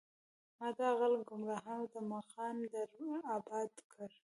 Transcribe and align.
مــــــــا 0.59 0.67
د 0.77 0.79
عـــــــقل 0.89 1.13
ګــــمراهانو 1.29 1.85
د 1.93 1.95
مغان 2.11 2.57
در 2.73 2.89
اباد 3.35 3.71
کړی 3.91 4.17